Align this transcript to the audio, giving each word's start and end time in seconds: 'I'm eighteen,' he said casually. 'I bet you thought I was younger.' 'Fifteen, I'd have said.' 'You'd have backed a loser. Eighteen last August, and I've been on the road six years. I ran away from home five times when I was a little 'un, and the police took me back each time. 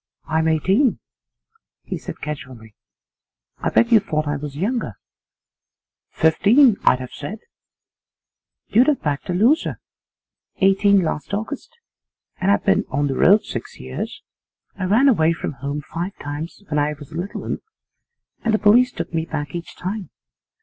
'I'm 0.25 0.47
eighteen,' 0.47 0.97
he 1.83 1.99
said 1.99 2.21
casually. 2.21 2.73
'I 3.59 3.69
bet 3.69 3.91
you 3.91 3.99
thought 3.99 4.27
I 4.27 4.35
was 4.35 4.57
younger.' 4.57 4.97
'Fifteen, 6.09 6.77
I'd 6.83 6.97
have 6.99 7.11
said.' 7.13 7.37
'You'd 8.69 8.87
have 8.87 9.03
backed 9.03 9.29
a 9.29 9.33
loser. 9.33 9.79
Eighteen 10.57 11.03
last 11.03 11.35
August, 11.35 11.77
and 12.37 12.49
I've 12.49 12.65
been 12.65 12.83
on 12.89 13.09
the 13.09 13.15
road 13.15 13.43
six 13.45 13.79
years. 13.79 14.23
I 14.75 14.85
ran 14.85 15.07
away 15.07 15.33
from 15.33 15.51
home 15.53 15.83
five 15.83 16.17
times 16.17 16.63
when 16.67 16.79
I 16.79 16.93
was 16.93 17.11
a 17.11 17.15
little 17.17 17.43
'un, 17.43 17.61
and 18.43 18.55
the 18.55 18.57
police 18.57 18.91
took 18.91 19.13
me 19.13 19.25
back 19.27 19.53
each 19.53 19.75
time. 19.75 20.09